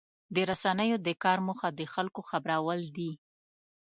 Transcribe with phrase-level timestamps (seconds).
[0.35, 3.11] د رسنیو د کار موخه د خلکو خبرول دي.